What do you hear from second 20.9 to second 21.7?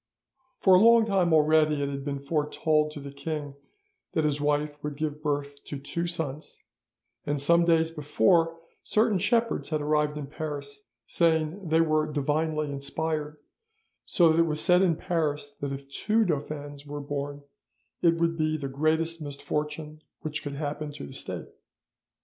to the State.